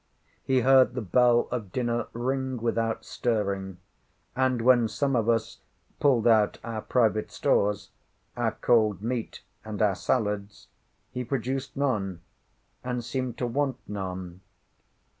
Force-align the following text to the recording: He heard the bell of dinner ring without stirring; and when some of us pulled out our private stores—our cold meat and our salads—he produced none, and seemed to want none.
He 0.43 0.61
heard 0.61 0.95
the 0.95 1.01
bell 1.01 1.47
of 1.51 1.71
dinner 1.71 2.07
ring 2.13 2.57
without 2.57 3.05
stirring; 3.05 3.77
and 4.35 4.59
when 4.59 4.87
some 4.87 5.15
of 5.15 5.29
us 5.29 5.59
pulled 5.99 6.25
out 6.27 6.57
our 6.63 6.81
private 6.81 7.29
stores—our 7.29 8.53
cold 8.61 9.03
meat 9.03 9.43
and 9.63 9.79
our 9.79 9.93
salads—he 9.93 11.23
produced 11.25 11.77
none, 11.77 12.21
and 12.83 13.05
seemed 13.05 13.37
to 13.37 13.45
want 13.45 13.77
none. 13.87 14.41